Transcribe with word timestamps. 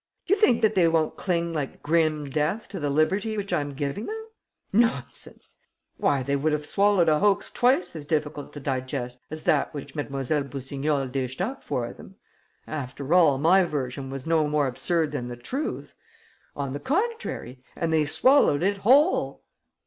Do 0.25 0.33
you 0.33 0.39
think 0.39 0.63
that 0.63 0.73
they 0.73 0.87
won't 0.87 1.15
cling 1.15 1.53
like 1.53 1.83
grim 1.83 2.27
death 2.27 2.67
to 2.69 2.79
the 2.79 2.89
liberty 2.89 3.37
which 3.37 3.53
I'm 3.53 3.75
giving 3.75 4.07
them? 4.07 4.25
Nonsense! 4.73 5.59
Why, 5.97 6.23
they 6.23 6.35
would 6.35 6.53
have 6.53 6.65
swallowed 6.65 7.07
a 7.07 7.19
hoax 7.19 7.51
twice 7.51 7.95
as 7.95 8.07
difficult 8.07 8.51
to 8.53 8.59
digest 8.59 9.21
as 9.29 9.43
that 9.43 9.75
which 9.75 9.93
Mlle. 9.93 10.05
Boussignol 10.43 11.07
dished 11.11 11.39
up 11.39 11.63
for 11.63 11.93
them! 11.93 12.15
After 12.65 13.13
all, 13.13 13.37
my 13.37 13.63
version 13.63 14.09
was 14.09 14.25
no 14.25 14.47
more 14.47 14.65
absurd 14.65 15.11
than 15.11 15.27
the 15.27 15.37
truth. 15.37 15.93
On 16.55 16.71
the 16.71 16.79
contrary. 16.79 17.63
And 17.75 17.93
they 17.93 18.05
swallowed 18.05 18.63
it 18.63 18.77
whole! 18.77 19.43